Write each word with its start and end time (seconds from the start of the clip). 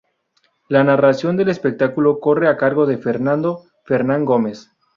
La 0.67 0.83
narración 0.83 1.37
del 1.37 1.49
espectáculo 1.49 2.19
corre 2.19 2.47
a 2.47 2.57
cargo 2.57 2.87
de 2.87 2.97
Fernando 2.97 3.65
Fernán 3.85 4.25
Gómez. 4.25 4.71